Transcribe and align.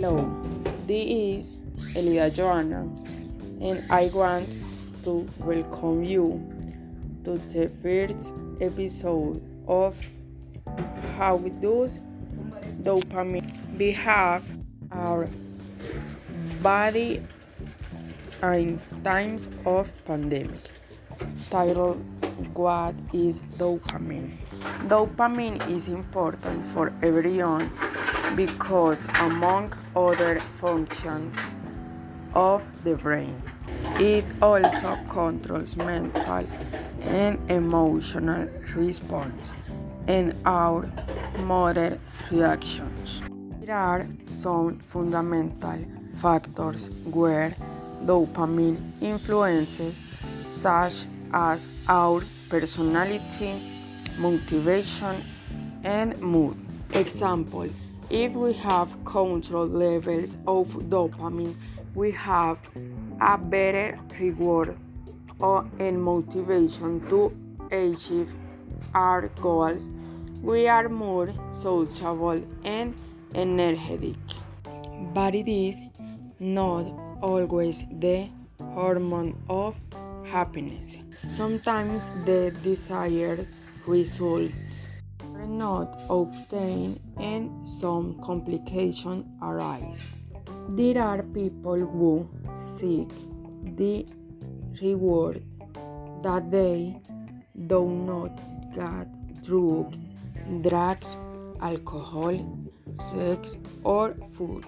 Hello, 0.00 0.24
this 0.86 1.04
is 1.04 1.56
Elida 1.92 2.32
Joanna, 2.32 2.88
and 3.60 3.84
I 3.90 4.08
want 4.14 4.48
to 5.04 5.28
welcome 5.40 6.02
you 6.02 6.40
to 7.24 7.36
the 7.36 7.68
first 7.68 8.32
episode 8.62 9.44
of 9.68 10.00
How 11.18 11.36
does 11.36 11.98
dopamine 12.80 13.44
behave 13.76 14.42
our 14.90 15.28
body 16.62 17.20
in 18.42 18.80
times 19.04 19.50
of 19.66 19.92
pandemic. 20.06 20.64
Title 21.50 22.00
What 22.54 22.94
is 23.12 23.42
dopamine? 23.58 24.32
Dopamine 24.88 25.60
is 25.68 25.88
important 25.88 26.64
for 26.72 26.90
everyone 27.02 27.68
because, 28.36 29.06
among 29.20 29.72
other 29.94 30.40
functions 30.40 31.36
of 32.34 32.62
the 32.84 32.94
brain, 32.94 33.36
it 33.98 34.24
also 34.40 34.96
controls 35.08 35.76
mental 35.76 36.46
and 37.02 37.38
emotional 37.50 38.48
response 38.74 39.54
and 40.06 40.34
our 40.44 40.88
motor 41.44 41.98
reactions. 42.30 43.20
There 43.60 43.76
are 43.76 44.06
some 44.26 44.78
fundamental 44.78 45.84
factors 46.16 46.90
where 47.04 47.54
dopamine 48.04 48.78
influences, 49.00 49.94
such 50.44 51.06
as 51.32 51.66
our 51.88 52.22
personality, 52.48 53.54
motivation, 54.18 55.16
and 55.84 56.18
mood. 56.20 56.56
Example 56.92 57.68
if 58.10 58.34
we 58.34 58.52
have 58.52 58.92
controlled 59.04 59.72
levels 59.72 60.36
of 60.46 60.68
dopamine, 60.90 61.54
we 61.94 62.10
have 62.10 62.58
a 63.20 63.38
better 63.38 63.98
reward 64.18 64.76
or 65.38 65.64
and 65.78 66.02
motivation 66.02 67.00
to 67.08 67.32
achieve 67.70 68.28
our 68.94 69.28
goals. 69.40 69.88
We 70.42 70.66
are 70.66 70.88
more 70.88 71.32
sociable 71.50 72.42
and 72.64 72.94
energetic. 73.34 74.16
But 75.14 75.34
it 75.34 75.48
is 75.48 75.76
not 76.40 76.86
always 77.22 77.84
the 77.92 78.28
hormone 78.58 79.36
of 79.48 79.76
happiness. 80.24 80.96
Sometimes 81.28 82.10
the 82.24 82.56
desired 82.62 83.46
results 83.86 84.86
are 85.50 85.56
not 85.56 86.00
obtained 86.08 87.00
and 87.18 87.66
some 87.66 88.20
complications 88.22 89.24
arise. 89.42 90.08
There 90.70 91.02
are 91.02 91.22
people 91.22 91.78
who 91.78 92.28
seek 92.54 93.08
the 93.76 94.06
reward 94.80 95.42
that 96.22 96.50
they 96.50 96.96
do 97.66 97.88
not 97.88 98.40
get 98.74 99.08
through 99.42 99.90
drugs, 100.62 101.16
alcohol, 101.60 102.38
sex, 102.96 103.56
or 103.84 104.14
food. 104.36 104.66